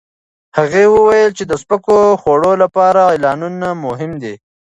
[0.57, 4.33] هغه وویل چې د سپکو خوړو لپاره اعلانونه مهم دي.